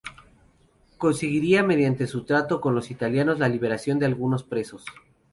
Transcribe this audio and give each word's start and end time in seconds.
Conseguiría 0.97 1.61
mediante 1.61 2.07
su 2.07 2.23
trato 2.23 2.59
con 2.59 2.73
los 2.73 2.89
italianos 2.89 3.37
la 3.37 3.47
liberación 3.47 3.99
de 3.99 4.07
algunos 4.07 4.43
presos. 4.43 4.83